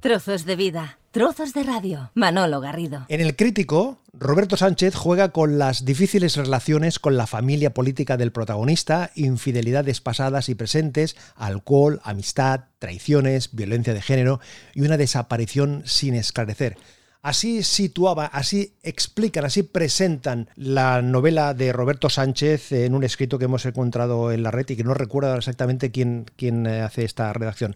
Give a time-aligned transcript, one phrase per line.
[0.00, 2.10] Trozos de vida, trozos de radio.
[2.14, 3.04] Manolo Garrido.
[3.08, 8.32] En el crítico, Roberto Sánchez juega con las difíciles relaciones con la familia política del
[8.32, 14.40] protagonista, infidelidades pasadas y presentes, alcohol, amistad, traiciones, violencia de género
[14.74, 16.78] y una desaparición sin esclarecer.
[17.22, 23.44] Así situaba, así explican, así presentan la novela de Roberto Sánchez en un escrito que
[23.44, 27.30] hemos encontrado en la red y que no recuerdo exactamente quién, quién eh, hace esta
[27.34, 27.74] redacción.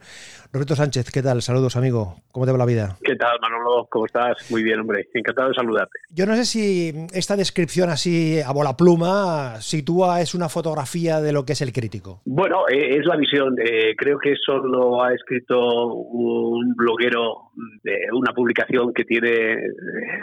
[0.50, 1.42] Roberto Sánchez, ¿qué tal?
[1.42, 2.22] Saludos, amigo.
[2.32, 2.96] ¿Cómo te va la vida?
[3.02, 3.86] ¿Qué tal, Manolo?
[3.90, 4.50] ¿Cómo estás?
[4.50, 5.08] Muy bien, hombre.
[5.12, 5.98] Encantado de saludarte.
[6.08, 11.32] Yo no sé si esta descripción así a bola pluma sitúa, es una fotografía de
[11.32, 12.22] lo que es el crítico.
[12.24, 13.56] Bueno, eh, es la visión.
[13.58, 17.50] Eh, creo que eso lo ha escrito un bloguero
[17.82, 19.33] de una publicación que tiene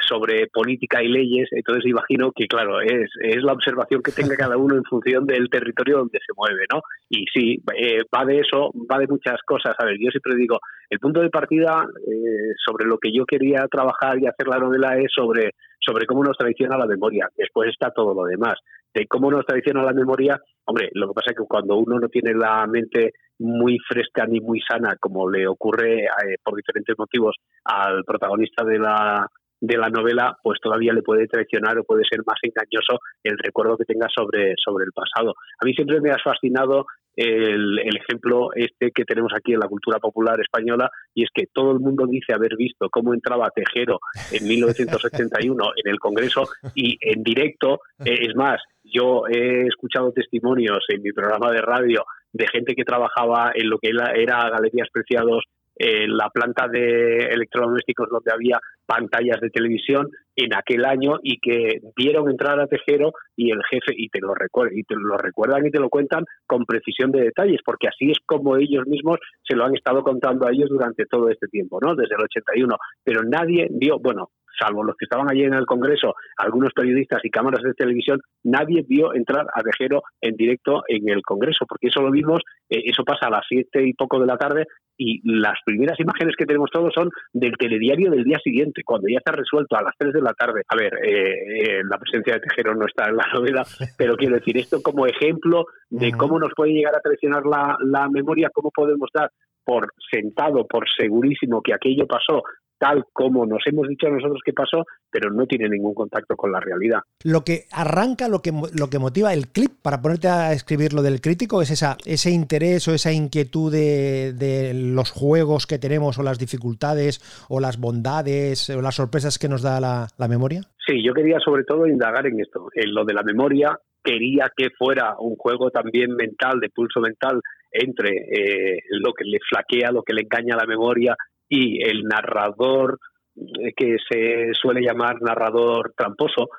[0.08, 4.58] sobre política y leyes, entonces imagino que, claro, es, es la observación que tenga cada
[4.58, 6.82] uno en función del territorio donde se mueve, ¿no?
[7.10, 9.76] Y sí, eh, va de eso, va de muchas cosas.
[9.78, 13.68] A ver, yo siempre digo, el punto de partida eh, sobre lo que yo quería
[13.70, 15.52] trabajar y hacer la novela es sobre,
[15.84, 17.28] sobre cómo nos traiciona la memoria.
[17.36, 18.56] Después está todo lo demás.
[18.94, 22.08] De cómo nos traiciona la memoria, hombre, lo que pasa es que cuando uno no
[22.10, 27.36] tiene la mente muy fresca ni muy sana, como le ocurre eh, por diferentes motivos
[27.66, 29.26] al protagonista de la,
[29.62, 33.78] de la novela, pues todavía le puede traicionar o puede ser más engañoso el recuerdo
[33.78, 35.34] que tenga sobre, sobre el pasado.
[35.60, 39.68] A mí siempre me ha fascinado el, el, ejemplo este que tenemos aquí en la
[39.68, 44.00] cultura popular española y es que todo el mundo dice haber visto cómo entraba Tejero
[44.32, 50.84] en 1971 en el Congreso y en directo, eh, es más, yo he escuchado testimonios
[50.90, 55.44] en mi programa de radio de gente que trabajaba en lo que era Galerías Preciados
[55.84, 61.80] en la planta de electrodomésticos donde había pantallas de televisión en aquel año y que
[61.96, 65.66] vieron entrar a Tejero y el jefe y te lo recuerdan y te lo recuerdan
[65.66, 69.56] y te lo cuentan con precisión de detalles porque así es como ellos mismos se
[69.56, 71.96] lo han estado contando a ellos durante todo este tiempo, ¿no?
[71.96, 74.30] Desde el 81, pero nadie vio, bueno,
[74.60, 78.86] salvo los que estaban allí en el Congreso, algunos periodistas y cámaras de televisión, nadie
[78.88, 83.04] vio entrar a Tejero en directo en el Congreso, porque eso lo vimos, eh, eso
[83.04, 84.66] pasa a las siete y poco de la tarde
[84.98, 89.18] y las primeras imágenes que tenemos todos son del telediario del día siguiente, cuando ya
[89.18, 90.62] está resuelto a las 3 de la tarde.
[90.68, 93.64] A ver, eh, eh, la presencia de Tejero no está en la novela,
[93.98, 98.10] pero quiero decir esto como ejemplo de cómo nos puede llegar a traicionar la, la
[98.10, 99.32] memoria, cómo podemos dar
[99.64, 102.44] por sentado, por segurísimo que aquello pasó
[102.82, 106.60] tal como nos hemos dicho nosotros que pasó, pero no tiene ningún contacto con la
[106.60, 107.02] realidad.
[107.24, 111.04] Lo que arranca, lo que, lo que motiva el clip para ponerte a escribir lo
[111.04, 116.24] del crítico es esa, ese interés o esa inquietud de, los juegos que tenemos o
[116.24, 120.62] las dificultades o las bondades o las sorpresas que nos da la, memoria.
[120.88, 123.78] Sí, yo quería sobre todo indagar en esto, en lo de la memoria.
[124.04, 129.38] Quería que fuera un juego también mental, de pulso mental, entre eh, lo que le
[129.48, 131.16] flaquea, lo que le engaña a la memoria
[131.52, 132.98] y el narrador
[133.36, 136.50] eh, que se suele llamar narrador tramposo,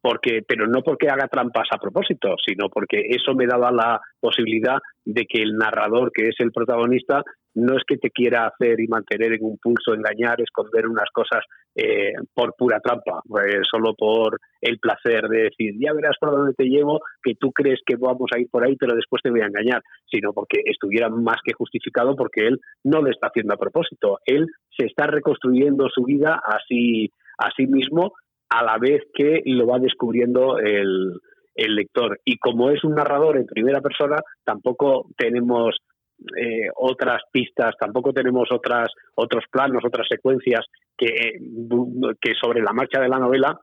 [0.00, 4.78] porque, pero no porque haga trampas a propósito, sino porque eso me daba la posibilidad
[5.04, 7.22] de que el narrador, que es el protagonista,
[7.54, 11.44] no es que te quiera hacer y mantener en un pulso, engañar, esconder unas cosas
[11.74, 16.54] eh, por pura trampa, pues solo por el placer de decir, ya verás por dónde
[16.54, 19.40] te llevo, que tú crees que vamos a ir por ahí, pero después te voy
[19.40, 23.58] a engañar, sino porque estuviera más que justificado porque él no lo está haciendo a
[23.58, 24.46] propósito, él
[24.76, 28.12] se está reconstruyendo su vida así, a mismo
[28.50, 31.20] a la vez que lo va descubriendo el
[31.56, 32.20] lector.
[32.24, 35.76] Y como es un narrador en primera persona, tampoco tenemos
[36.36, 40.64] eh, otras pistas, tampoco tenemos otras otros planos, otras secuencias
[40.96, 41.38] que,
[42.20, 43.58] que sobre la marcha de la novela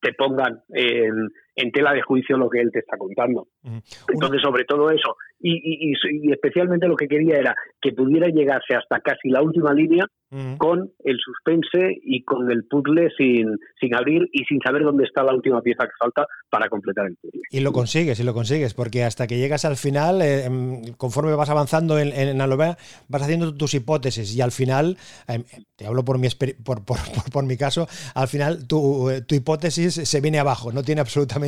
[0.00, 3.48] te pongan en, en tela de juicio lo que él te está contando.
[4.08, 9.00] Entonces, sobre todo eso, y, y, especialmente lo que quería era que pudiera llegarse hasta
[9.00, 10.04] casi la última línea
[10.58, 15.22] con el suspense y con el puzzle sin, sin abrir y sin saber dónde está
[15.22, 17.40] la última pieza que falta para completar el puzzle.
[17.50, 21.34] Y lo consigues, y lo consigues, porque hasta que llegas al final, eh, em, conforme
[21.34, 22.76] vas avanzando en, en, la novela,
[23.08, 24.98] vas haciendo tus hipótesis y al final,
[25.28, 25.44] em,
[25.76, 26.28] te hablo por mi,
[26.62, 26.98] por, por,
[27.32, 31.47] por, mi caso, al final tu, tu, hipótesis se viene abajo, no tiene absolutamente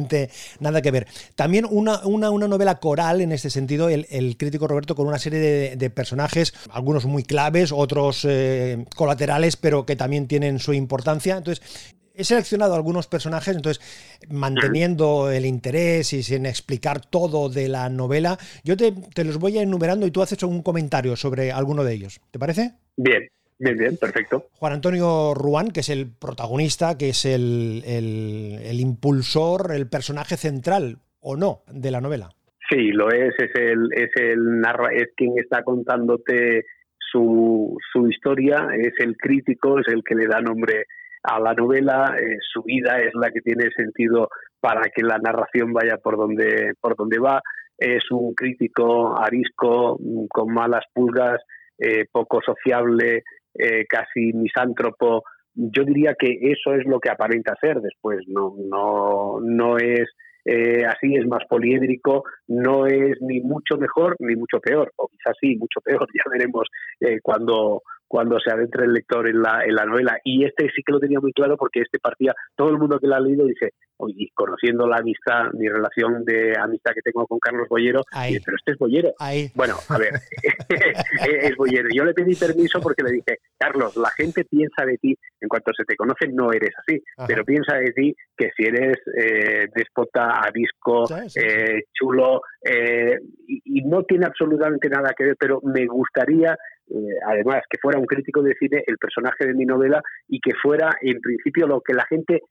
[0.61, 1.07] nada que ver.
[1.35, 5.19] También una, una, una novela coral en este sentido, el, el crítico Roberto, con una
[5.19, 8.27] serie de, personajes, algunos muy claves, otros...
[8.29, 11.37] Eh, colaterales, pero que también tienen su importancia.
[11.37, 13.83] Entonces, he seleccionado algunos personajes, entonces,
[14.29, 18.93] manteniendo el interés y sin explicar todo de la novela, yo te,
[19.25, 22.21] los voy enumerando y tú haces un comentario sobre alguno de ellos.
[22.31, 22.75] ¿Te parece?
[22.97, 23.27] Bien.
[23.61, 24.47] Bien, bien, perfecto.
[24.55, 30.97] Juan Antonio Ruán, que es el protagonista, que es el, el, impulsor, el personaje central,
[31.21, 32.31] o no, de la novela.
[32.71, 36.65] Sí, lo es, es el, es el narra, es quien está contándote
[36.99, 40.87] su, su, historia, es el crítico, es el que le da nombre
[41.23, 45.75] a la novela, eh, su vida es la que tiene sentido para que la narración
[45.75, 47.43] vaya por donde, por donde va.
[47.77, 51.43] Es un crítico arisco, mm, con malas pulgas,
[51.79, 53.23] eh, poco sociable,
[53.55, 55.25] eh, casi misántropo.
[55.55, 60.09] Yo diría que eso es lo que aparenta ser después, no, no, no es
[60.89, 65.55] así, es más poliédrico, no es ni mucho mejor ni mucho peor, o quizás sí,
[65.57, 66.67] mucho peor, ya veremos
[67.23, 70.19] cuando, cuando se adentra el lector en la, en la novela.
[70.25, 73.07] Y este sí que lo tenía muy claro porque este partía, todo el mundo que
[73.07, 77.39] lo ha leído dice, oye, conociendo la amistad, mi relación de amistad que tengo con
[77.39, 79.13] Carlos Bollero, pero este es Bollero.
[79.55, 80.15] Bueno, a ver,
[81.41, 81.89] es Bollero.
[81.95, 85.71] Yo le pedí permiso porque le dije, Carlos, la gente piensa de ti, en cuanto
[85.77, 90.41] se te conoce, no eres así, pero piensa de ti que si eres eh, déspota,
[90.41, 91.05] avisco,
[91.37, 96.57] eh, chulo, eh, y, no tiene absolutamente nada que ver, pero me gustaría
[96.91, 100.53] eh, además que fuera un crítico de cine el personaje de mi novela y que
[100.61, 102.43] fuera en principio lo que la gente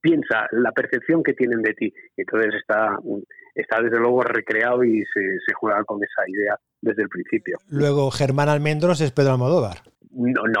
[0.00, 1.92] piensa, la percepción que tienen de ti.
[2.16, 2.98] Entonces está,
[3.54, 7.58] está desde luego recreado y se, se juega con esa idea desde el principio.
[7.68, 9.82] Luego Germán Almendros es Pedro Almodóvar.
[10.32, 10.60] No, no.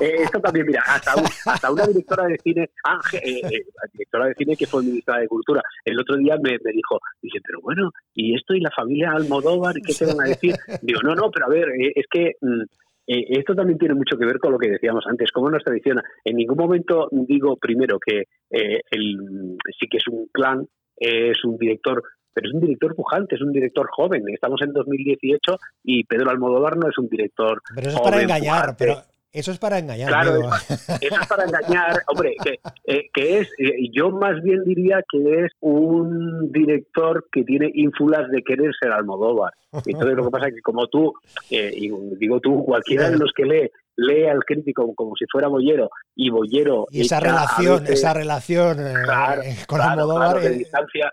[0.00, 1.12] Eh, esto también, mira, hasta,
[1.46, 5.28] hasta una directora de cine, Ángel, eh, eh, directora de cine que fue ministra de
[5.28, 9.74] Cultura, el otro día me, dijo, dice, pero bueno, ¿y esto y la familia Almodóvar?
[9.84, 10.54] ¿Qué te van a decir?
[10.82, 12.62] Digo, no, no, pero a ver, es que mm,
[13.06, 16.02] esto también tiene mucho que ver con lo que decíamos antes, como nos tradiciona.
[16.24, 20.66] En ningún momento digo primero que el, sí que es un clan,
[20.96, 24.24] es un director pero es un director pujante, es un director joven.
[24.28, 27.60] Estamos en 2018 y Pedro Almodóvar no es un director.
[27.74, 29.02] Pero eso es para engañar, pero
[29.32, 30.08] eso es para engañar.
[30.08, 30.50] Claro,
[31.00, 32.02] eso es para engañar.
[32.06, 37.42] Hombre, que, eh, que es, eh, yo más bien diría que es un director que
[37.42, 39.54] tiene ínfulas de querer ser Almodóvar.
[39.86, 41.14] Entonces lo que pasa es que como tú,
[41.50, 45.48] eh, y digo tú, cualquiera de los que lee, lee al crítico como si fuera
[45.48, 46.86] Bollero y Bollero...
[46.90, 48.76] Y esa relación, esa relación
[49.66, 50.42] con Almodóvar...
[50.42, 51.10] de distancia,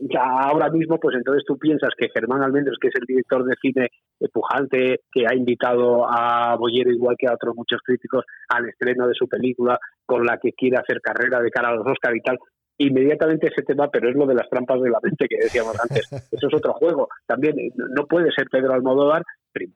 [0.00, 3.54] ya ahora mismo, pues entonces tú piensas que Germán Almendros, que es el director de
[3.60, 3.88] cine
[4.32, 9.14] pujante, que ha invitado a Bollero, igual que a otros muchos críticos, al estreno de
[9.14, 12.38] su película, con la que quiere hacer carrera de cara a los Oscar y tal,
[12.78, 16.10] inmediatamente ese tema, pero es lo de las trampas de la mente que decíamos antes.
[16.32, 17.08] Eso es otro juego.
[17.26, 19.22] También no puede ser Pedro Almodóvar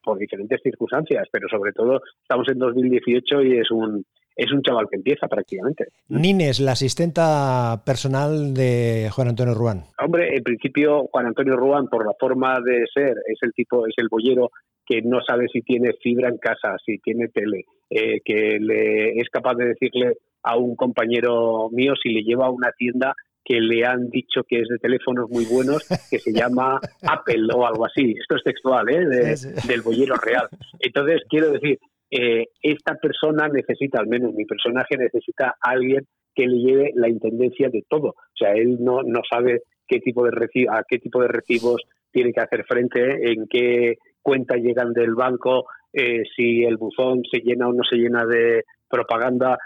[0.03, 4.05] por diferentes circunstancias, pero sobre todo estamos en 2018 y es un
[4.39, 5.89] es un chaval que empieza prácticamente.
[6.09, 9.85] Nines, la asistenta personal de Juan Antonio Ruán.
[10.09, 13.93] Hombre, en principio Juan Antonio Ruán, por la forma de ser, es el tipo, es
[13.99, 14.49] el bollero
[14.87, 19.29] que no sabe si tiene fibra en casa, si tiene tele, eh, que le es
[19.29, 23.13] capaz de decirle a un compañero mío si le lleva a una tienda
[23.45, 27.67] que le han dicho que es de teléfonos muy buenos, que se llama Apple o
[27.67, 28.15] algo así.
[28.19, 29.35] Esto es textual, ¿eh?
[29.69, 30.49] del bollero real.
[30.81, 31.79] Entonces, quiero decir,
[32.11, 37.11] eh, esta persona necesita, al menos mi personaje necesita a alguien que le lleve la
[37.11, 38.09] intendencia de todo.
[38.09, 40.32] O sea, él no, no sabe qué tipo de
[40.70, 45.67] a qué tipo de recibos tiene que hacer frente, en qué cuenta llegan del banco,
[45.93, 49.58] eh, si el buzón se llena o no se llena de propaganda,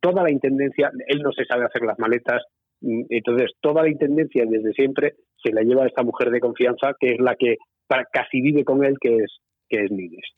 [0.00, 2.42] toda la intendencia, él no se sabe hacer las maletas,
[2.80, 7.12] entonces toda la intendencia desde siempre se la lleva a esta mujer de confianza que
[7.12, 7.56] es la que
[8.12, 9.40] casi vive con él, que es
[9.70, 9.90] que es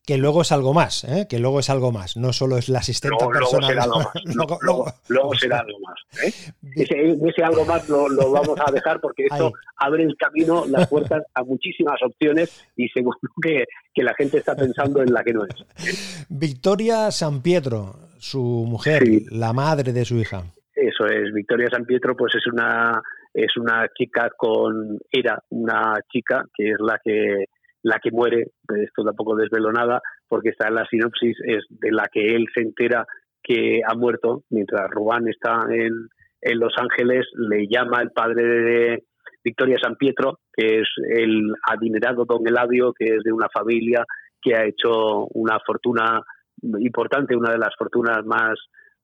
[0.05, 1.25] Que luego es algo más, ¿eh?
[1.27, 3.89] que luego es algo más, no solo es la asistente luego, personal.
[5.09, 5.99] Luego será algo más.
[6.23, 6.31] ¿eh?
[6.75, 11.43] Ese, algo más lo, vamos a dejar porque esto abre el camino, las puertas a
[11.43, 16.25] muchísimas opciones y seguro que, que la gente está pensando en la que no es.
[16.29, 20.43] Victoria San Pietro, su mujer, la madre de su hija.
[20.75, 23.01] Eso es, Victoria San Pietro pues es una
[23.33, 27.45] es una chica con era una chica que es la que
[27.83, 28.47] la que muere,
[28.81, 32.61] esto tampoco desvelo nada, porque está en la sinopsis, es de la que él se
[32.61, 33.05] entera
[33.43, 36.07] que ha muerto, mientras Rubán está en,
[36.41, 39.03] en Los Ángeles, le llama el padre de
[39.43, 44.05] Victoria San Pietro, que es el adinerado don Eladio, que es de una familia
[44.41, 46.21] que ha hecho una fortuna
[46.61, 48.55] importante, una de las fortunas más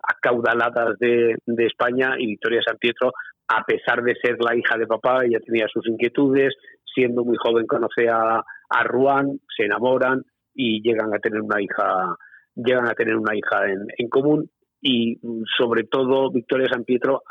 [0.02, 3.12] acaudaladas de, de España, y Victoria San Pietro,
[3.50, 6.56] a pesar de ser la hija de papá, ella tenía sus inquietudes,
[6.94, 10.24] siendo muy joven conoce a, a Ruan, se enamoran
[10.54, 12.16] y llegan a tener una hija,
[12.56, 14.50] llegan a tener una hija en, común.
[14.82, 15.20] Y
[15.58, 17.24] sobre todo Victoria San Pietro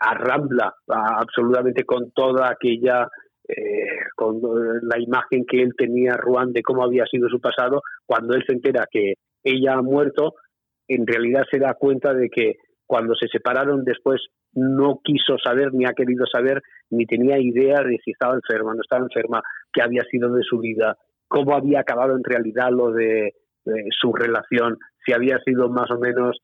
[0.00, 3.08] arrambla absolutamente con toda aquella
[3.48, 4.40] eh, con
[4.82, 7.82] la imagen que él tenía Ruan de cómo había sido su pasado.
[8.04, 10.34] Cuando él se entera que ella ha muerto
[10.88, 12.54] en realidad se da cuenta de que
[12.86, 14.20] cuando se separaron después
[14.52, 18.80] no quiso saber ni ha querido saber ni tenía idea de si estaba enferma, no
[18.80, 19.42] estaba enferma,
[19.76, 20.96] qué había sido de su vida,
[21.28, 23.34] cómo había acabado en realidad lo de
[24.00, 26.38] su relación, si había sido más o menos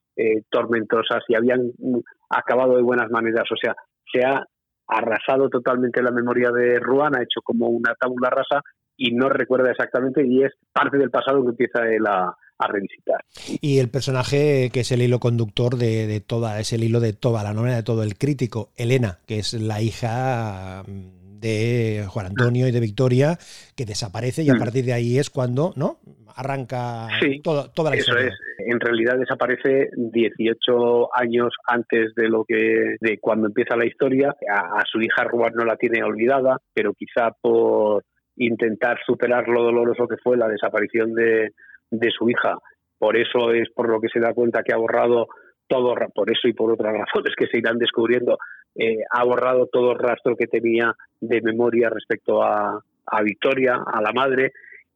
[0.50, 3.44] tormentosa, si habían mm, acabado de buenas maneras.
[3.50, 3.74] O sea,
[4.12, 4.44] se ha
[4.86, 8.60] arrasado totalmente la memoria de Ruan, ha hecho como una tabula rasa
[8.96, 13.24] y no recuerda exactamente y es parte del pasado que empieza él a, revisitar.
[13.60, 17.42] Y el personaje que es el hilo conductor de, toda, es el hilo de toda
[17.42, 22.68] la novela, de todo el crítico, Elena, que es la hija mm, de Juan Antonio
[22.68, 23.36] y de Victoria,
[23.76, 24.58] que desaparece y a mm.
[24.58, 25.98] partir de ahí es cuando, ¿no?
[26.34, 27.08] Arranca
[27.42, 28.32] toda la eso Es.
[28.58, 34.34] En realidad desaparece 18 años antes de lo que de cuando empieza la historia.
[34.50, 38.04] A, su hija Ruan no la tiene olvidada, pero quizá por
[38.36, 41.50] intentar superar lo doloroso que fue la desaparición de,
[41.90, 42.56] de su hija.
[42.98, 45.26] Por eso es por lo que se da cuenta que ha borrado
[45.66, 48.38] todo, por eso y por otras razones que se irán descubriendo,
[48.74, 54.00] eh, ha borrado todo el rastro que tenía de memoria respecto a, a Victoria, a
[54.00, 54.52] la madre,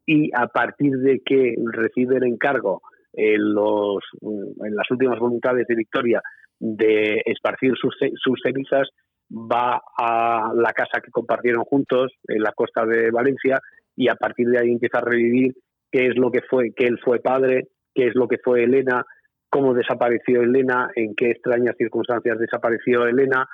[0.06, 2.80] y a partir de que recibe el encargo
[3.12, 6.22] en, los, en las últimas voluntades de Victoria
[6.58, 8.88] de esparcir sus, sus cenizas,
[9.30, 13.58] va a la casa que compartieron juntos en la costa de Valencia
[13.96, 15.54] y a partir de ahí empieza a revivir
[15.90, 19.04] qué es lo que fue, que él fue padre, qué es lo que fue Elena,
[19.50, 23.46] cómo desapareció Elena, en qué extrañas circunstancias desapareció Elena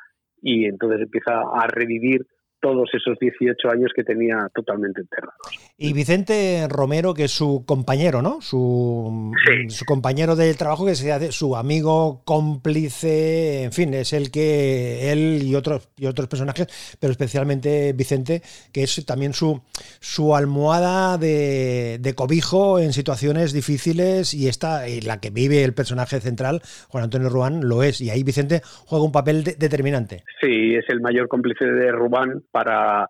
[0.42, 2.26] y entonces empieza a revivir
[2.62, 5.34] todos esos 18 años que tenía totalmente enterrados.
[5.76, 8.40] Y Vicente Romero, que es su compañero, ¿no?
[8.40, 9.32] Su,
[9.68, 15.42] su compañero de trabajo, que sea su amigo, cómplice, en fin, es el que él
[15.42, 18.42] y otros, y otros personajes, pero especialmente Vicente,
[18.72, 19.60] que es también su,
[20.00, 26.20] su almohada de, cobijo en situaciones difíciles y esta, y la que vive el personaje
[26.20, 28.00] central, Juan Antonio Ruán, lo es.
[28.00, 30.22] Y ahí Vicente juega un papel determinante.
[30.40, 33.08] Sí, es el mayor cómplice de Rubán para,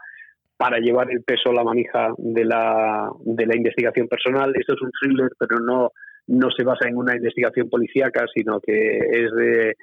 [0.57, 4.53] para llevar el peso, la manija de la, de la investigación personal.
[4.55, 5.91] Esto es un thriller, pero no,
[6.29, 9.75] no se basa en una investigación policíaca, sino que es de,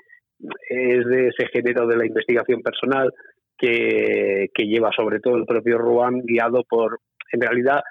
[0.70, 3.14] es de ese género de la investigación personal
[3.58, 7.00] que, que lleva sobre todo el propio Ruan, guiado por,
[7.32, 7.82] en realidad,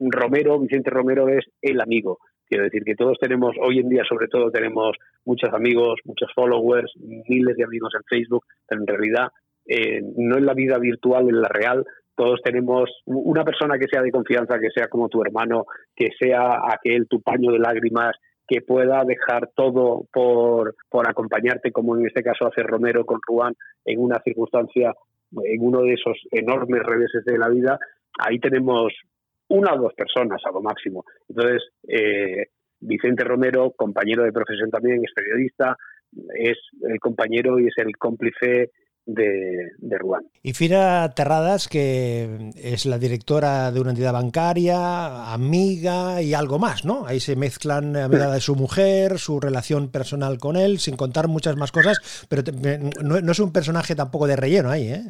[0.00, 2.18] Romero, Vicente Romero es el amigo.
[2.46, 6.92] Quiero decir que todos tenemos, hoy en día sobre todo tenemos muchos amigos, muchos followers,
[7.00, 9.28] miles de amigos en Facebook, pero en realidad
[9.66, 14.02] eh, no en la vida virtual, en la real, todos tenemos una persona que sea
[14.02, 15.64] de confianza, que sea como tu hermano,
[15.96, 18.14] que sea aquel tu paño de lágrimas,
[18.46, 23.54] que pueda dejar todo por, por acompañarte, como en este caso hace Romero con Ruán,
[23.84, 24.92] en una circunstancia,
[25.42, 27.78] en uno de esos enormes reveses de la vida,
[28.18, 28.92] ahí tenemos
[29.48, 31.04] una o dos personas a lo máximo.
[31.28, 32.46] Entonces, eh,
[32.80, 35.76] Vicente Romero, compañero de profesión también, es periodista,
[36.34, 38.70] es el compañero y es el cómplice
[39.06, 40.24] de, de Ruan.
[40.42, 46.84] Y Fira Terradas, que es la directora de una entidad bancaria, amiga y algo más,
[46.84, 47.06] ¿no?
[47.06, 51.56] Ahí se mezclan amiga de su mujer, su relación personal con él, sin contar muchas
[51.56, 52.42] más cosas, pero
[53.02, 55.02] no, es un personaje tampoco de relleno ahí, ¿eh?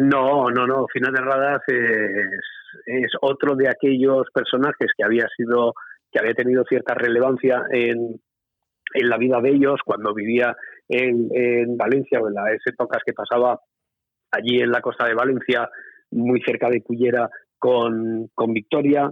[0.00, 0.86] No, no, no.
[0.92, 2.40] Fina Terradas es,
[2.86, 5.72] es otro de aquellos personajes que había sido
[6.12, 8.20] que había tenido cierta relevancia en,
[8.94, 10.56] en la vida de ellos cuando vivía
[10.88, 13.58] en, Valencia o en las épocas que pasaba
[14.30, 15.68] allí en la costa de Valencia,
[16.10, 17.28] muy cerca de Cullera,
[17.58, 19.10] con, con Victoria,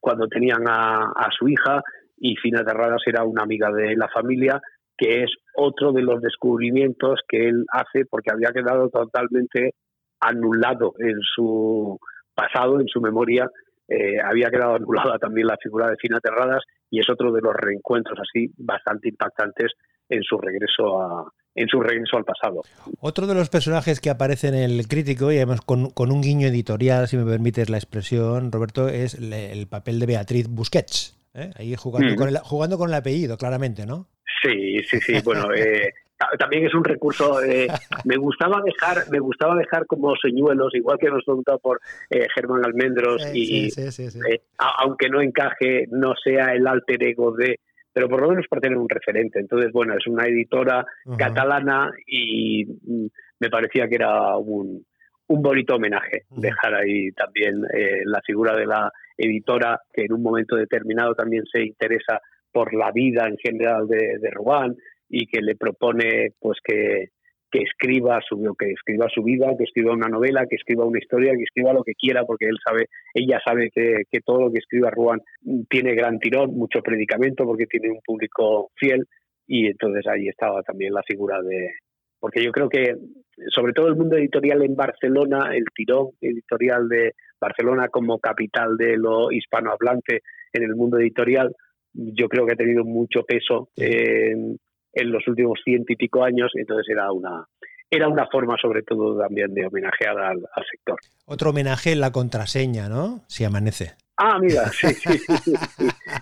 [0.00, 1.82] cuando tenían a, su hija,
[2.16, 4.60] y Fina Terradas era una amiga de la familia,
[4.96, 9.74] que es otro de los descubrimientos que él hace porque había quedado totalmente
[10.20, 11.98] anulado en su
[12.34, 13.50] pasado, en su memoria,
[13.88, 17.54] eh, había quedado anulada también la figura de Fina Terradas y es otro de los
[17.54, 19.72] reencuentros así bastante impactantes
[20.08, 22.62] en su regreso a, en su regreso al pasado.
[23.00, 27.08] Otro de los personajes que aparece en el crítico, y además con, un guiño editorial,
[27.08, 31.50] si me permites la expresión, Roberto, es el papel de Beatriz Busquets, ¿eh?
[31.56, 32.16] ahí jugando, mm.
[32.16, 34.06] con el, jugando con el apellido, claramente, ¿no?
[34.42, 35.14] Sí, sí, sí.
[35.24, 35.94] Bueno, eh,
[36.38, 37.42] también es un recurso.
[37.42, 37.66] Eh,
[38.04, 41.80] me gustaba dejar, me gustaba dejar como señuelos, igual que nos preguntado por
[42.34, 43.70] Germán Almendros y
[44.58, 47.58] aunque no encaje, no sea el alter ego de
[47.96, 49.40] pero por lo menos para tener un referente.
[49.40, 50.84] Entonces, bueno, es una editora
[51.16, 53.06] catalana y mm,
[53.40, 54.84] me parecía que era un,
[55.28, 60.22] un bonito homenaje dejar ahí también eh, la figura de la editora que en un
[60.22, 62.20] momento determinado también se interesa
[62.52, 64.76] por la vida en general de, de Rubán
[65.08, 67.12] y que le propone pues que,
[67.56, 71.32] que escriba su que escriba su vida, que escriba una novela, que escriba una historia,
[71.32, 74.58] que escriba lo que quiera, porque él sabe, ella sabe que, que todo lo que
[74.58, 75.20] escriba Ruan
[75.70, 79.06] tiene gran tirón, mucho predicamento, porque tiene un público fiel,
[79.46, 81.70] y entonces ahí estaba también la figura de,
[82.20, 82.94] porque yo creo que
[83.48, 88.96] sobre todo el mundo editorial en Barcelona, el tirón editorial de Barcelona como capital de
[88.96, 90.20] lo hispanohablante
[90.52, 91.54] en el mundo editorial,
[91.94, 94.58] yo creo que ha tenido mucho peso en,
[95.04, 97.46] los últimos ciento y pico años, entonces era una,
[97.90, 100.98] era una forma sobre todo también de homenajear al, sector.
[101.26, 103.24] Otro homenaje en la contraseña, ¿no?
[103.28, 103.92] Si amanece.
[104.18, 105.52] Ah, mira, sí, sí, sí,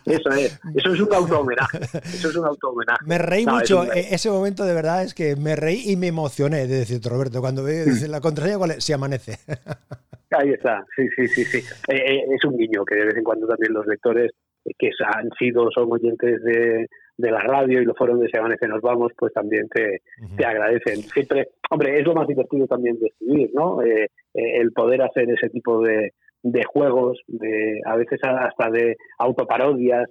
[0.05, 0.61] Eso es.
[0.75, 1.79] Eso es un auto homenaje.
[1.79, 3.05] Eso es un auto homenaje.
[3.07, 3.85] Me reí mucho.
[3.85, 7.41] E-, ese momento de verdad es que me reí y me emocioné de decirte, Roberto,
[7.41, 8.85] cuando veo la contraseña, ¿cuál es?
[8.85, 9.39] Si amanece.
[10.31, 10.85] Ahí está.
[10.97, 11.59] Sí, sí, sí, sí.
[11.89, 14.33] Eh, eh, es un niño que de vez en cuando también los lectores
[14.65, 18.69] eh, que han sido, son oyentes de, de la radio y lo fueron de Se
[18.69, 20.03] Nos Vamos, pues también te,
[20.37, 20.97] te, agradecen.
[21.03, 23.83] Siempre, hombre, es lo más divertido también de escribir, ¿no?
[23.83, 28.97] Eh, eh, el poder hacer ese tipo de, de juegos, de a veces hasta de
[29.19, 30.09] autoparodias,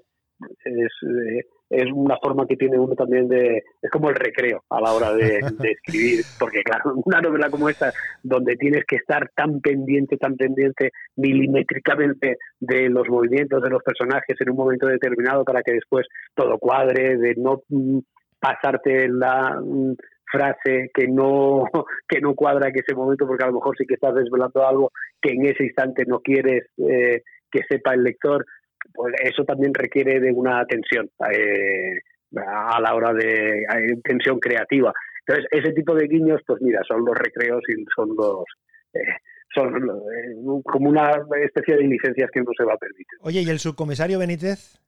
[0.65, 3.63] es, eh, es una forma que tiene uno también de...
[3.81, 7.91] Es como el recreo a la hora de, escribir, porque claro, una novela como esta,
[8.21, 14.39] donde tienes que estar tan pendiente, tan pendiente milimétricamente de los movimientos de los personajes
[14.39, 16.05] en un momento determinado para que después
[16.35, 17.99] todo cuadre, de no mm,
[18.39, 19.93] pasarte la mm,
[20.31, 21.63] frase que no
[22.07, 24.91] que no cuadra en ese momento porque a lo mejor sí que estás desvelando algo
[25.21, 28.45] que en ese instante no quieres eh, que sepa el lector
[28.93, 31.99] pues eso también requiere de una atención eh,
[32.35, 33.65] a la hora de
[34.03, 34.93] tensión creativa.
[35.25, 38.43] Entonces, ese tipo de guiños, pues mira, son los recreos y son los...
[38.93, 38.99] Eh,
[39.55, 41.11] son eh, como una
[41.43, 43.19] especie de licencias que uno se va a permitir.
[43.21, 44.79] Oye, ¿y el subcomisario Benítez?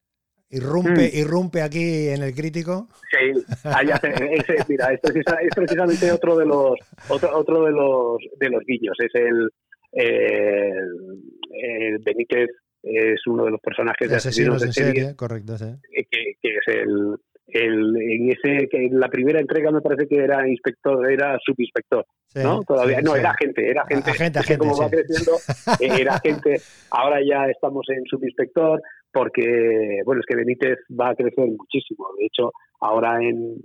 [0.50, 1.18] Irrumpe, mm.
[1.18, 2.88] irrumpe aquí en el crítico.
[3.12, 5.24] Sí, ese, mira, esto es,
[5.56, 8.98] precisamente otro de los otro, otro de los de los guiños.
[9.00, 9.52] Es el,
[9.92, 12.50] el Benítez
[12.86, 15.66] es uno de los personajes de asesinos, de serie, correcto, sí.
[16.12, 17.16] Que, es el,
[17.48, 22.06] el, en ese que en la primera entrega me parece que era inspector era subinspector
[22.36, 25.34] no todavía no era agente era agente, agente, agente como va creciendo
[25.80, 26.62] eh, era agente.
[26.92, 32.08] Ahora ya estamos en subinspector porque bueno es que Benítez va a crecer muchísimo.
[32.20, 33.62] De hecho ahora en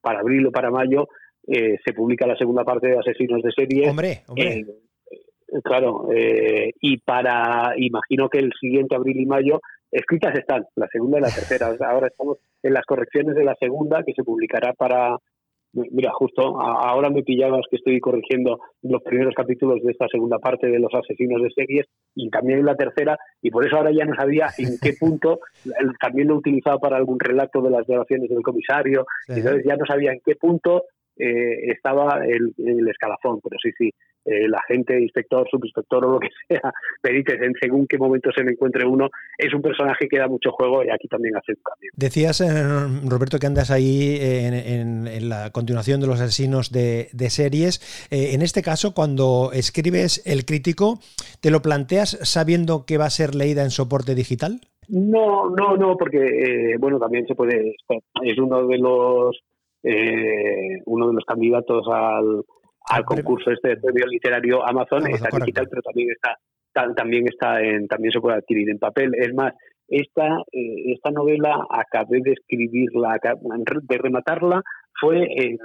[0.00, 1.08] para abril o para mayo
[1.46, 4.64] eh, se publica la segunda parte de asesinos de serie hombre, hombre.
[5.62, 11.18] Claro, eh, y para, imagino que el siguiente abril y mayo, escritas están, la segunda
[11.18, 11.70] y la tercera.
[11.88, 15.16] Ahora estamos en las correcciones de la segunda, que se publicará para,
[15.72, 20.66] mira, justo ahora me pillabas que estoy corrigiendo los primeros capítulos de esta segunda parte
[20.66, 24.14] de los asesinos de series y también la tercera, y por eso ahora ya no
[24.16, 25.40] sabía en qué punto,
[26.00, 30.12] también lo utilizaba para algún relato de las grabaciones del comisario, entonces ya no sabía
[30.12, 30.84] en qué punto
[31.16, 33.90] eh, estaba el, el, escalafón, pero sí, sí,
[34.24, 36.60] el agente, inspector, subinspector o lo que sea,
[37.02, 40.50] Benítez, en según qué momento se le encuentre uno, es un personaje que da mucho
[40.52, 41.90] juego y aquí también hace un cambio.
[41.94, 48.08] Decías, eh, Roberto, que andas ahí en, la continuación de los asesinos de, series.
[48.10, 50.98] Eh, en este caso, cuando escribes el crítico,
[51.40, 54.60] ¿te lo planteas sabiendo que va a ser leída en soporte digital?
[54.88, 57.74] No, no, no, porque eh, bueno, también se puede,
[58.22, 59.40] es uno de los
[59.84, 62.42] uno de los candidatos al,
[62.88, 66.38] al concurso este de premio literario Amazon, está digital, pero también está
[66.96, 69.12] también está en, también se puede adquirir en papel.
[69.14, 69.54] Es más,
[69.88, 74.62] esta eh, esta novela acabé de escribirla, de rematarla
[75.00, 75.58] fue en,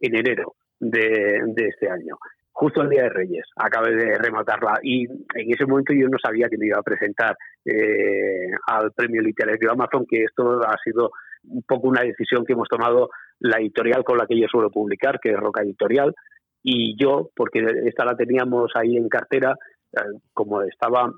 [0.00, 2.16] en enero de, de este año
[2.60, 4.80] justo el día de Reyes, acabé de rematarla.
[4.82, 9.22] Y en ese momento yo no sabía que me iba a presentar eh, al premio
[9.22, 11.10] literario Amazon, que esto ha sido
[11.44, 13.08] un poco una decisión que hemos tomado
[13.40, 16.14] la editorial con la que yo suelo publicar, que es Roca Editorial,
[16.62, 19.56] y yo, porque esta la teníamos ahí en cartera,
[19.92, 20.00] eh,
[20.32, 21.10] como estaba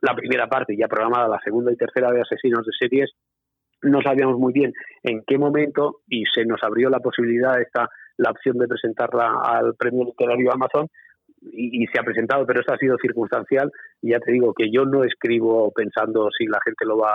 [0.00, 3.10] la primera parte ya programada, la segunda y tercera de Asesinos de Series,
[3.82, 4.72] no sabíamos muy bien
[5.02, 9.74] en qué momento y se nos abrió la posibilidad, esta, la opción de presentarla al
[9.76, 10.86] premio literario Amazon
[11.40, 13.70] y, se ha presentado, pero esto ha sido circunstancial
[14.00, 17.14] y ya te digo que yo no escribo pensando si la gente lo va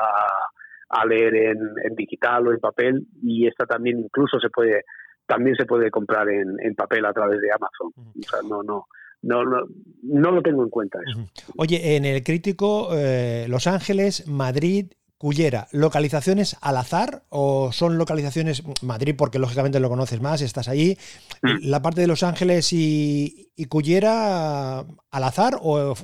[1.06, 4.84] leer en, en, digital o en papel y esta también incluso se puede
[5.26, 7.91] también se puede comprar en, en papel a través de Amazon.
[8.17, 8.88] O sea, no, no,
[9.21, 9.65] no, no,
[10.04, 11.28] no, lo tengo en cuenta eso.
[11.58, 18.64] Oye, en el crítico, eh, Los Ángeles, Madrid Cullera, ¿localizaciones al azar o son localizaciones
[18.84, 20.96] Madrid porque lógicamente lo conoces más, estás allí?
[21.42, 21.70] Mm.
[21.70, 25.96] ¿La parte de Los Ángeles y, y Cullera al azar o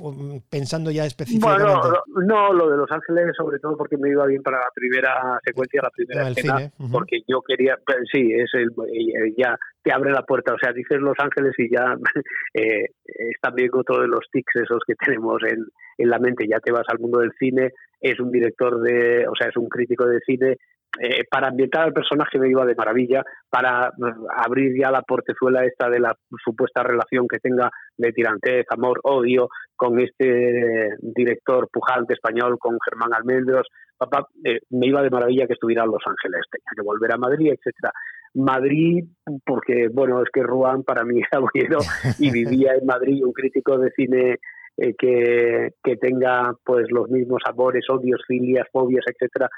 [0.50, 1.64] pensando ya específicamente?
[1.64, 5.38] Bueno, no, lo de Los Ángeles sobre todo porque me iba bien para la primera
[5.44, 7.78] secuencia, la primera escena, porque yo quería,
[8.12, 11.70] sí, es el, eh, ya te abre la puerta, o sea, dices Los Ángeles y
[11.70, 11.94] ya
[12.54, 15.64] eh, es también otro de los tics esos que tenemos en,
[15.98, 17.72] en la mente, ya te vas al mundo del cine,
[18.04, 20.58] es un director de, o sea, es un crítico de cine
[21.00, 25.64] eh, para ambientar al personaje me iba de maravilla, para mm, abrir ya la portezuela
[25.64, 26.14] esta de la
[26.44, 33.14] supuesta relación que tenga de tirantez, amor, odio con este director pujante español, con Germán
[33.14, 37.12] Almendros, papá, eh, me iba de maravilla que estuviera en Los Ángeles, tenía que volver
[37.12, 37.92] a Madrid, etcétera.
[38.34, 39.04] Madrid,
[39.46, 41.78] porque bueno, es que Ruan para mí era bueno
[42.18, 44.38] y vivía en Madrid, un crítico de cine
[44.76, 49.48] eh, que, que tenga pues los mismos amores, odios, filias, fobias, etcétera,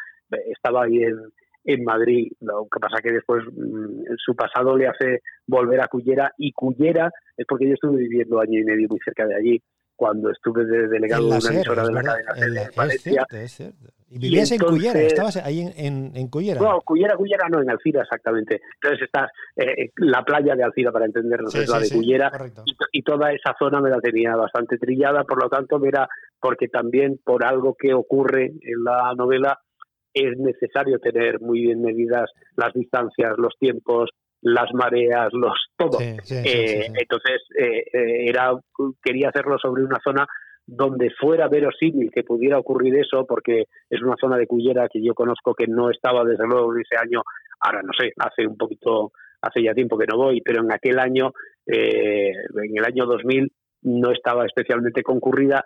[0.51, 1.17] estaba ahí en,
[1.65, 2.33] en Madrid.
[2.41, 7.11] Lo que pasa que después mm, su pasado le hace volver a Cullera y Cullera
[7.37, 9.63] es porque yo estuve viviendo año y medio muy cerca de allí
[9.97, 13.27] cuando estuve de delegado de una emisora de la cadena Valencia.
[14.09, 16.61] Y vivías en Cullera, estabas ahí en, en, Cullera.
[16.61, 18.61] No, Cullera, Cullera no, en Alcira exactamente.
[18.75, 22.31] Entonces está eh, la playa de Alcira, para entendernos, es la de Cullera.
[22.65, 26.69] Y, y, toda esa zona me la tenía bastante trillada, por lo tanto, era porque
[26.69, 29.59] también por algo que ocurre en la novela
[30.17, 34.11] es necesario tener muy bien medidas las distancias, los tiempos,
[34.43, 35.99] las mareas, los todo.
[36.01, 38.53] Eh, entonces eh, eh, era
[39.03, 40.27] quería hacerlo sobre una zona
[40.67, 45.15] donde fuera verosímil que pudiera ocurrir eso, porque es una zona de Cullera que yo
[45.15, 47.23] conozco que no estaba desde luego en ese año,
[47.61, 50.99] ahora no sé, hace un poquito, hace ya tiempo que no voy, pero en aquel
[50.99, 51.33] año,
[51.67, 55.65] en el año 2000, no estaba especialmente concurrida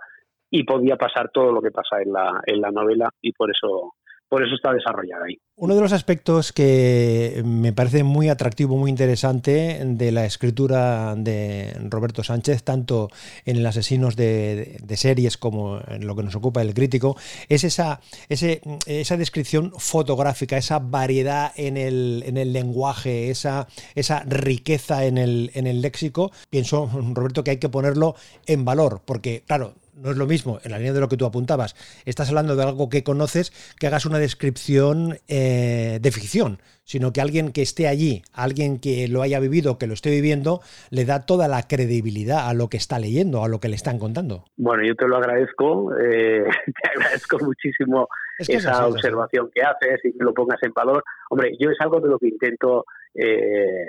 [0.50, 3.94] y podía pasar todo lo que pasa en la, en la novela y por eso
[4.30, 5.36] por eso está desarrollada ahí.
[5.56, 11.76] Uno de los aspectos que me parece muy atractivo, muy interesante de la escritura de
[11.90, 13.10] Roberto Sánchez, tanto
[13.44, 17.16] en el Asesinos de, series como en lo que nos ocupa el crítico,
[17.48, 23.66] es esa, esa descripción fotográfica, esa variedad en el, en el lenguaje, esa,
[23.96, 26.30] esa riqueza en el, en el léxico.
[26.48, 28.14] Pienso, Roberto, que hay que ponerlo
[28.46, 31.26] en valor, porque, claro, no es lo mismo, en la línea de lo que tú
[31.26, 31.74] apuntabas,
[32.04, 37.20] estás hablando de algo que conoces, que hagas una descripción eh, de ficción, sino que
[37.20, 41.24] alguien que esté allí, alguien que lo haya vivido, que lo esté viviendo, le da
[41.26, 44.44] toda la credibilidad a lo que está leyendo, a lo que le están contando.
[44.56, 50.24] Bueno, yo te lo agradezco, eh, te agradezco muchísimo esa observación que haces y que
[50.24, 51.04] lo pongas en valor.
[51.28, 52.84] Hombre, yo es algo de lo que intento...
[53.14, 53.86] Eh,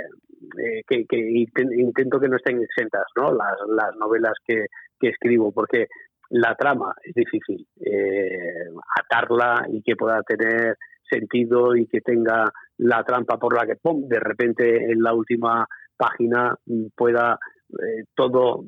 [0.88, 3.32] que, intento que no estén exentas ¿no?
[3.32, 4.66] Las, las novelas que,
[5.02, 5.88] que escribo, porque
[6.30, 10.78] la trama es difícil, eh, atarla y que pueda tener
[11.10, 12.46] sentido y que tenga
[12.78, 14.08] la trampa por la que ¡pum!
[14.08, 16.56] de repente en la última página
[16.96, 17.38] pueda
[17.70, 18.64] eh, todo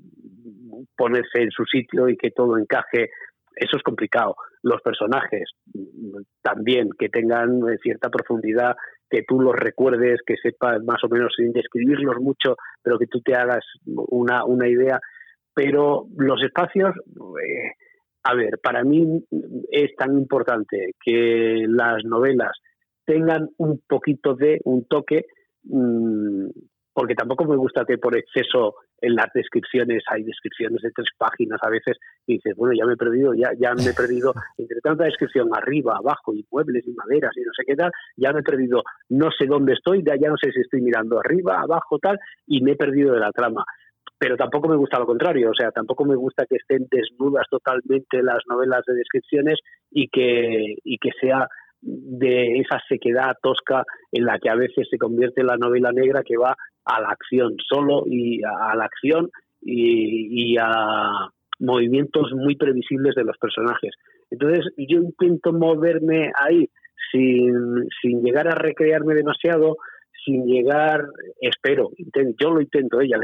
[0.95, 3.09] ponerse en su sitio y que todo encaje.
[3.55, 4.35] Eso es complicado.
[4.61, 5.43] Los personajes
[6.41, 8.75] también, que tengan cierta profundidad,
[9.09, 13.21] que tú los recuerdes, que sepas más o menos sin describirlos mucho, pero que tú
[13.21, 14.99] te hagas una, una idea
[15.53, 17.71] pero los espacios, eh,
[18.23, 19.23] a ver, para mí
[19.71, 22.51] es tan importante que las novelas
[23.05, 25.25] tengan un poquito de un toque,
[25.63, 26.47] mm,
[26.93, 31.59] porque tampoco me gusta que por exceso en las descripciones hay descripciones de tres páginas
[31.61, 34.79] a veces y dices, bueno, ya me he perdido, ya, ya me he perdido entre
[34.79, 38.39] tanta descripción arriba, abajo y muebles y maderas y no sé qué tal, ya me
[38.39, 42.17] he perdido, no sé dónde estoy, ya no sé si estoy mirando arriba, abajo, tal,
[42.47, 43.65] y me he perdido de la trama
[44.23, 48.23] pero tampoco me gusta lo contrario, o sea, tampoco me gusta que estén desnudas totalmente
[48.23, 49.59] las novelas de descripciones
[49.91, 51.45] y que, y que sea
[51.81, 53.83] de esa sequedad tosca
[54.13, 56.55] en la que a veces se convierte la novela negra que va
[56.85, 59.29] a la acción solo y a, la acción
[59.61, 61.27] y, a
[61.59, 63.91] movimientos muy previsibles de los personajes.
[64.31, 66.69] Entonces yo intento moverme ahí
[67.11, 69.75] sin, sin llegar a recrearme demasiado,
[70.23, 71.05] sin llegar,
[71.39, 71.91] espero,
[72.39, 73.17] yo lo intento, ella,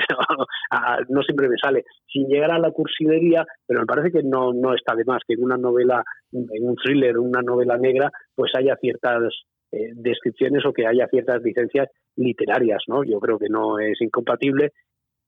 [1.10, 4.74] no siempre me sale, sin llegar a la cursilería, pero me parece que no, no
[4.74, 8.76] está de más que en una novela, en un thriller, una novela negra, pues haya
[8.78, 9.34] ciertas
[9.72, 13.04] eh, descripciones o que haya ciertas licencias literarias, ¿no?
[13.04, 14.72] Yo creo que no es incompatible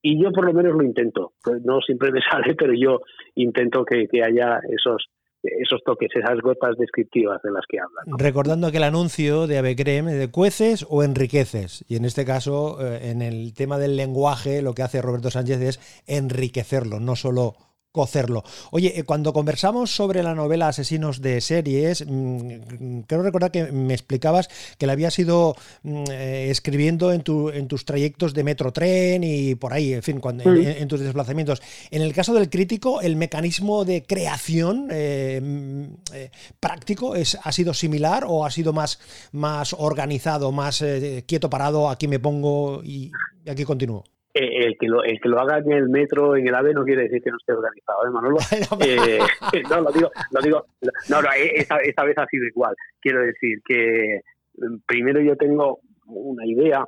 [0.02, 1.34] y yo por lo menos lo intento.
[1.64, 3.02] No siempre me sale, pero yo
[3.36, 5.06] intento que, que haya esos
[5.44, 8.20] esos toques, esas gotas descriptivas de las que hablan.
[8.20, 13.10] Recordando que el anuncio de Avecrem de cueces o enriqueces, y en este caso, eh,
[13.12, 17.56] en el tema del lenguaje, lo que hace Roberto Sánchez es enriquecerlo, no solo
[17.92, 18.44] cocerlo.
[18.72, 23.94] Oye, eh, cuando conversamos sobre la novela Asesinos de series, mm, creo recordar que me
[23.94, 28.72] explicabas que la habías ido mm, eh, escribiendo en, tu, en tus trayectos de metro
[28.72, 31.62] tren y por ahí, en fin, cuando, en, tus desplazamientos.
[31.90, 35.86] En el caso del crítico, el mecanismo de creación eh, mm,
[36.60, 39.00] práctico es, ha sido similar o ha sido más,
[39.32, 40.84] más organizado, más
[41.26, 43.12] quieto parado, aquí me pongo y
[43.46, 44.04] aquí continúo.
[44.34, 46.86] Eh, el, que lo, el que lo haga en el metro, en el AVE, no
[46.86, 48.38] quiere decir que no esté organizado, ¿eh, Manolo?
[48.86, 49.20] Eh,
[49.70, 50.66] no, lo digo, lo digo,
[51.10, 52.74] no, no esta, esta, vez ha sido igual.
[53.02, 54.22] Quiero decir que,
[54.86, 56.86] primero yo tengo una idea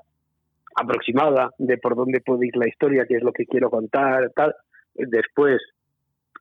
[0.75, 4.55] aproximada de por dónde puede ir la historia, qué es lo que quiero contar, tal.
[4.93, 5.61] Después,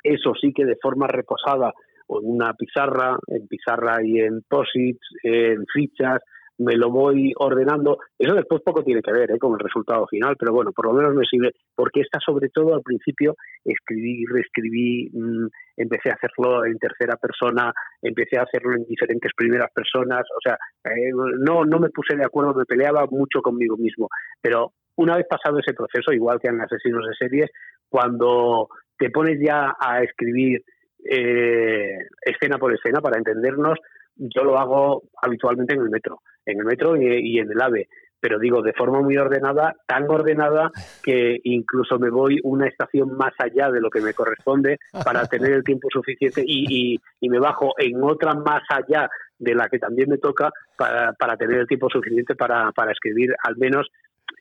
[0.05, 1.73] eso sí que de forma reposada,
[2.07, 6.23] o en una pizarra, en pizarra y en posits, en fichas,
[6.59, 7.99] me lo voy ordenando.
[8.19, 9.39] Eso después poco tiene que ver ¿eh?
[9.39, 12.75] con el resultado final, pero bueno, por lo menos me sirve, porque está sobre todo
[12.75, 18.85] al principio escribí, reescribí, mm, empecé a hacerlo en tercera persona, empecé a hacerlo en
[18.85, 21.11] diferentes primeras personas, o sea, eh,
[21.41, 24.09] no, no me puse de acuerdo, me peleaba mucho conmigo mismo,
[24.41, 27.51] pero una vez pasado ese proceso, igual que en asesinos de series,
[27.89, 30.63] cuando te pones ya a escribir
[31.05, 33.79] eh, escena por escena para entendernos,
[34.17, 37.89] yo lo hago habitualmente en el metro en el metro y, en el AVE
[38.21, 40.71] pero digo de forma muy ordenada, tan ordenada
[41.03, 45.51] que incluso me voy una estación más allá de lo que me corresponde para tener
[45.51, 50.09] el tiempo suficiente y, y, me bajo en otra más allá de la que también
[50.09, 53.89] me toca para, para tener el tiempo suficiente para, para, escribir al menos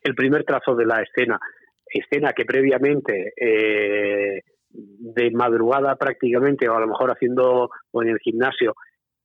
[0.04, 1.40] el primer trazo de la escena.
[1.84, 8.18] Escena que previamente, eh, de madrugada prácticamente, o a lo mejor haciendo o en el
[8.20, 8.74] gimnasio,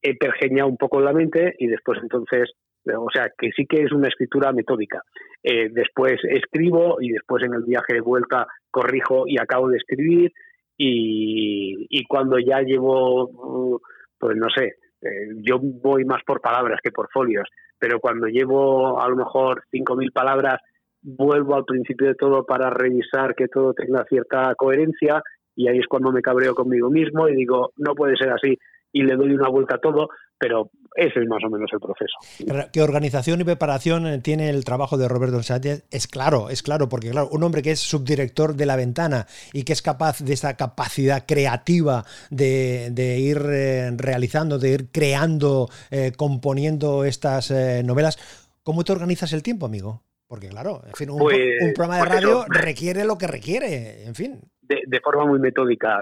[0.02, 2.52] he pergeñado un poco la mente y después entonces
[2.96, 5.02] o sea, que sí que es una escritura metódica.
[5.44, 10.32] Eh, después escribo y después en el viaje de vuelta corrijo y acabo de escribir
[10.78, 13.82] y, cuando ya llevo,
[14.20, 17.48] pues no sé, eh, yo voy más por palabras que por folios,
[17.80, 20.62] pero cuando llevo a lo mejor 5.000 palabras,
[21.02, 25.22] vuelvo al principio de todo para revisar que todo tenga cierta coherencia
[25.56, 28.58] y ahí es cuando me cabreo conmigo mismo y digo, no puede ser así
[28.92, 32.68] y le doy una vuelta a todo, pero ese es más o menos el proceso.
[32.72, 35.86] ¿Qué organización y preparación tiene el trabajo de Roberto Sánchez?
[35.92, 39.64] Es claro, es claro, porque claro, un hombre que es subdirector de la ventana y
[39.64, 46.12] que es capaz de esa capacidad creativa de, ir eh, realizando, de ir creando, eh,
[46.18, 48.18] componiendo estas eh, novelas,
[48.64, 50.02] ¿cómo te organizas el tiempo, amigo?
[50.28, 51.38] Porque claro, en fin, un, pues,
[51.74, 54.42] programa de pues radio requiere lo que requiere, en fin.
[54.62, 56.02] De, forma muy metódica.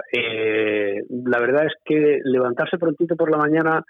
[1.08, 3.84] la verdad es que levantarse prontito por la mañana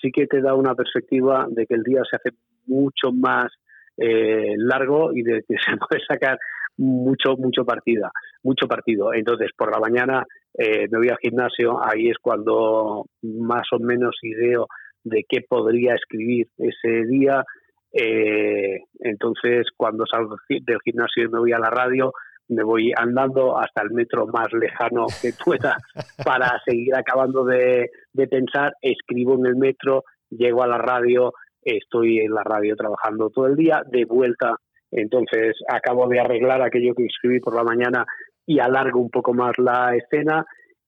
[0.00, 2.30] sí que te da una perspectiva de que el día se hace
[2.66, 3.52] mucho más
[3.96, 6.38] eh, largo y de que se puede sacar
[6.78, 8.10] mucho mucho partida
[8.42, 9.12] mucho partido.
[9.14, 10.24] Entonces por la mañana
[10.56, 14.68] eh, me voy al gimnasio ahí es cuando más o menos ideo
[15.04, 17.44] de qué podría escribir ese día.
[17.92, 22.12] Eh, entonces cuando salgo del gimnasio y me voy a la radio
[22.48, 25.76] me voy andando hasta el metro más lejano que pueda
[26.24, 27.90] para seguir acabando de,
[28.30, 31.32] pensar, escribo en el metro, llego a la radio,
[31.62, 34.56] estoy en la radio trabajando todo el día, de vuelta,
[34.90, 38.04] entonces acabo de arreglar aquello que escribí por la mañana
[38.46, 40.44] y alargo un poco más la escena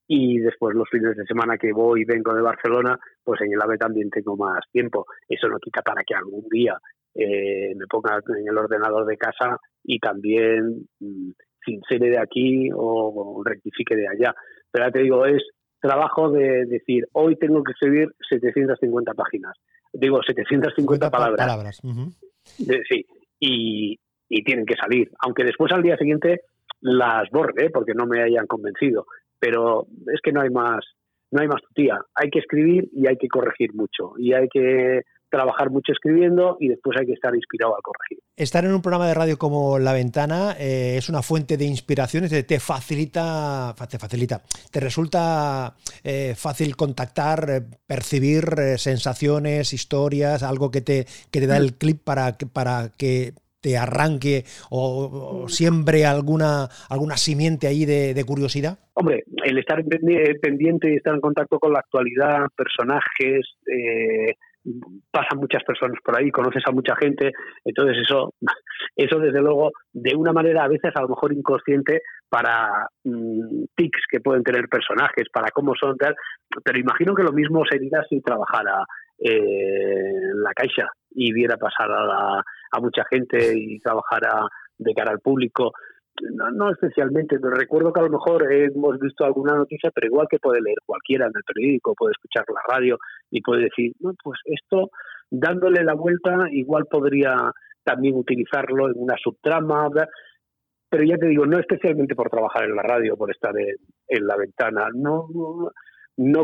[0.07, 3.61] y después los fines de semana que voy y vengo de Barcelona, pues en el
[3.61, 5.05] AVE también tengo más tiempo.
[5.29, 6.79] Eso no quita para que algún día
[7.15, 11.31] eh, me ponga en el ordenador de casa y también mm,
[11.69, 14.35] sincere de aquí o rectifique de allá.
[14.71, 15.43] Pero ya te digo, es
[15.81, 19.55] trabajo de decir, hoy tengo que escribir 750 páginas.
[19.93, 21.39] Digo, 750 palabras.
[21.39, 21.81] palabras.
[22.89, 23.07] sí,
[23.41, 23.99] y,
[24.45, 25.11] tienen que salir.
[25.21, 26.43] Aunque después al día siguiente
[26.81, 29.07] las borre, porque no me hayan convencido.
[29.39, 30.85] Pero es que no hay más,
[31.31, 32.01] no hay más tutía.
[32.15, 34.13] Hay que escribir y hay que corregir mucho.
[34.19, 38.19] Y hay que trabajar mucho escribiendo y después hay que estar inspirado a corregir.
[38.37, 42.31] Estar en un programa de radio como La Ventana eh, es una fuente de inspiraciones,
[42.47, 50.81] te facilita, te facilita, te resulta eh, fácil contactar, eh, percibir sensaciones, historias, algo que
[50.81, 57.17] te, que te da el clip para, para que te arranque o, siembre alguna, alguna
[57.17, 58.79] simiente ahí de, curiosidad?
[58.95, 59.83] Hombre, el estar
[60.41, 64.35] pendiente y estar en contacto con la actualidad, personajes, eh,
[65.11, 67.33] pasan muchas personas por ahí, conoces a mucha gente,
[67.65, 68.35] entonces eso,
[68.97, 74.03] eso desde luego, de una manera a veces a lo mejor inconsciente para mm, tics
[74.11, 76.15] que pueden tener personajes, para cómo son tal,
[76.65, 78.85] pero imagino que lo mismo sería si trabajara
[79.19, 85.13] eh, en la caixa y viera pasar a, a mucha gente y trabajara de cara
[85.13, 85.73] al público
[86.33, 90.27] no, no especialmente, pero recuerdo que a lo mejor hemos visto alguna noticia, pero igual
[90.31, 92.99] que puede leer cualquiera en el periódico, puede escuchar la radio
[93.31, 94.91] y puede decir, no, pues esto,
[95.31, 97.53] dándole la vuelta, igual podría
[97.85, 99.89] también utilizarlo en una subtrama,
[100.91, 104.37] pero ya te digo, no especialmente por trabajar en la radio, por estar en, la
[104.37, 105.27] ventana, no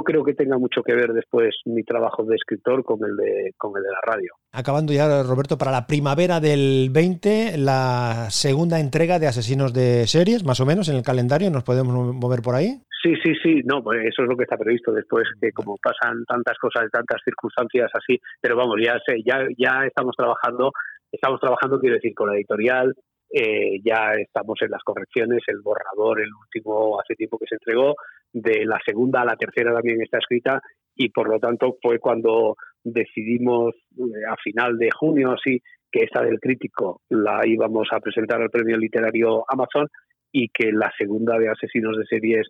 [0.05, 3.77] creo que tenga mucho que ver después mi trabajo de escritor con el de, con
[3.77, 4.33] el de la radio.
[4.53, 10.45] Acabando ya, Roberto, para la primavera del 20, la segunda entrega de Asesinos de Series,
[10.45, 12.81] más o menos, en el calendario, ¿nos podemos mover por ahí?
[13.03, 16.25] Sí, sí, sí, no, pues eso es lo que está previsto después, que como pasan
[16.25, 20.73] tantas cosas, tantas circunstancias así, pero vamos, ya sé, ya, ya estamos trabajando,
[21.13, 22.95] estamos trabajando, quiero decir, con la editorial,
[23.31, 27.95] eh, ya estamos en las correcciones, el borrador, el último hace tiempo que se entregó,
[28.35, 30.61] de la segunda a la tercera también está escrita
[30.95, 36.23] y por lo tanto fue cuando decidimos eh, a final de junio así que esta
[36.23, 39.89] del crítico la íbamos a presentar al premio literario Amazon
[40.33, 42.49] y que la segunda de Asesinos de Series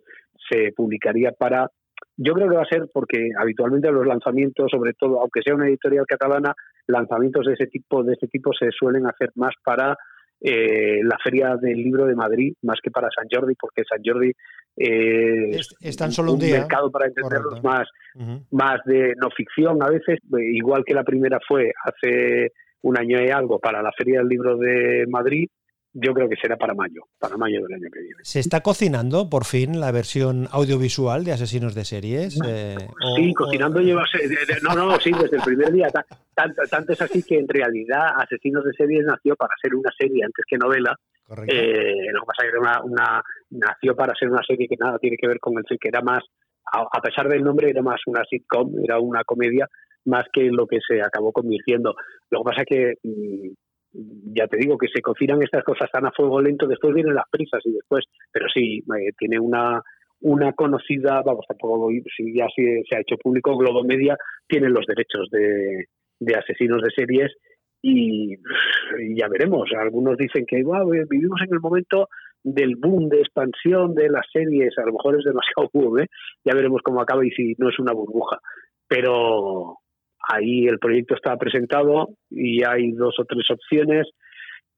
[0.49, 1.69] se publicaría para
[2.17, 5.67] yo creo que va a ser porque habitualmente los lanzamientos, sobre todo, aunque sea una
[5.67, 6.53] editorial catalana,
[6.87, 9.95] lanzamientos de ese tipo, de ese tipo se suelen hacer más para
[10.41, 14.31] eh, la Feria del Libro de Madrid, más que para San Jordi, porque San Jordi
[14.77, 17.87] es, solo un, mercado para entenderlos más,
[18.51, 20.19] más de no ficción a veces,
[20.53, 24.57] igual que la primera fue hace un año y algo para la Feria del Libro
[24.57, 25.49] de Madrid,
[25.97, 28.17] yo creo que será para mayo, para mayo del año que viene.
[28.21, 32.37] ¿Se está cocinando por fin la versión audiovisual de Asesinos de Series?
[32.45, 32.75] Eh,
[33.15, 34.03] sí, cocinando lleva...
[34.61, 35.87] No, no, sí, desde el primer día.
[36.33, 40.25] Tanto, tanto, es así que en realidad Asesinos de Series nació para ser una serie
[40.25, 40.99] antes que novela.
[41.47, 44.99] Eh, lo que pasa es que era una, nació para ser una serie que nada
[44.99, 46.25] tiene que ver con el que era más,
[46.73, 49.69] a, pesar del nombre, era más una sitcom, era una comedia
[50.03, 51.95] más que lo que se acabó convirtiendo.
[52.29, 53.53] Lo que pasa es que mm,
[54.33, 57.29] ya te digo que se cocinan estas cosas tan a fuego lento, después vienen las
[57.29, 59.81] prisas y después, pero sí, eh, tiene una
[60.21, 64.85] una conocida, vamos, tampoco si ya se, se ha hecho público, Globo Media tiene los
[64.87, 65.85] derechos de,
[66.19, 67.31] de asesinos de series
[67.81, 68.35] y,
[69.15, 69.69] ya veremos.
[69.77, 72.09] Algunos dicen que vivimos en el momento
[72.43, 76.07] del boom de expansión de las series, a lo mejor es demasiado boom, ¿eh?
[76.43, 78.39] ya veremos cómo acaba y si no es una burbuja.
[78.87, 79.77] Pero
[80.27, 84.07] Ahí el proyecto está presentado y hay dos o tres opciones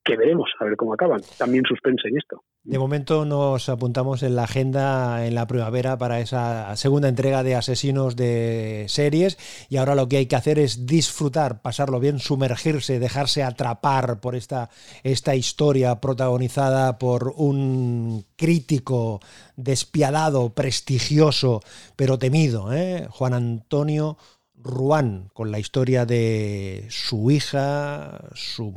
[0.08, 1.22] que veremos a ver cómo acaban.
[1.38, 2.42] También suspense en esto.
[2.64, 7.56] De momento nos apuntamos en la agenda en la primavera para esa segunda entrega de
[7.56, 9.38] Asesinos de series
[9.70, 14.36] y ahora lo que hay que hacer es disfrutar, pasarlo bien, sumergirse, dejarse atrapar por
[14.36, 14.70] esta,
[15.04, 19.22] esta historia protagonizada por un crítico
[19.56, 21.62] despiadado, prestigioso,
[21.96, 23.08] pero temido, ¿eh?
[23.10, 24.18] Juan Antonio
[24.58, 28.74] Ruan, con la historia de su hija, su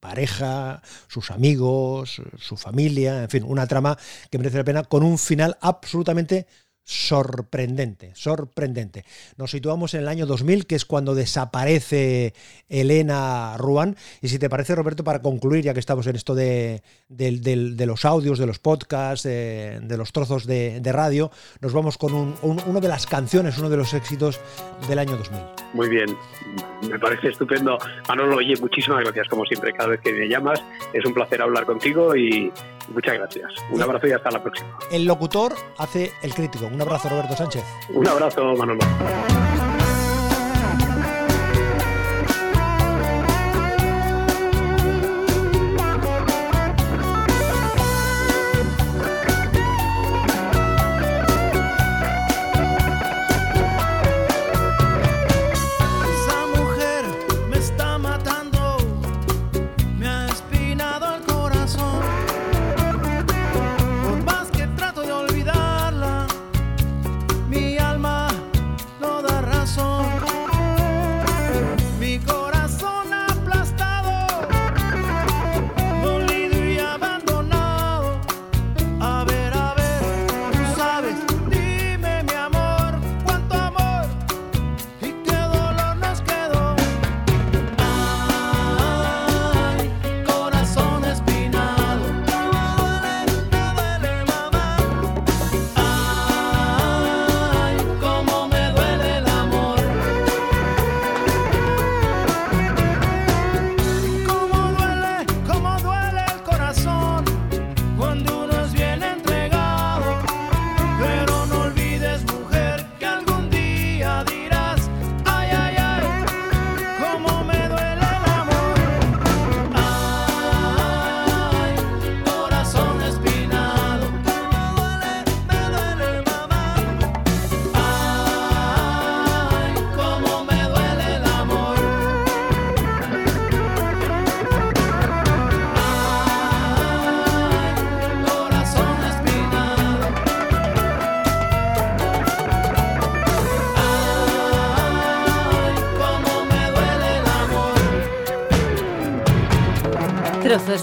[0.00, 3.96] pareja, sus amigos, su familia, en fin, una trama
[4.30, 6.46] que merece la pena con un final absolutamente
[6.84, 9.04] sorprendente, sorprendente.
[9.38, 12.34] Nos situamos en el año 2000, que es cuando desaparece
[12.68, 13.96] Elena Ruan.
[14.20, 18.38] Y si te parece, Roberto, para concluir, ya que estamos en esto de, los audios,
[18.38, 23.06] de los podcasts, de, los trozos de, radio, nos vamos con un, una de las
[23.06, 24.38] canciones, uno de los éxitos
[24.86, 25.40] del año 2000.
[25.72, 26.16] Muy bien,
[26.88, 27.78] me parece estupendo.
[28.08, 30.62] Manolo, oye, muchísimas gracias, como siempre, cada vez que me llamas.
[30.92, 32.52] Es un placer hablar contigo y
[32.88, 33.52] muchas gracias.
[33.70, 34.78] Un abrazo y hasta la próxima.
[34.90, 36.66] El locutor hace el crítico.
[36.66, 37.64] Un abrazo, Roberto Sánchez.
[37.90, 38.80] Un abrazo, Manolo.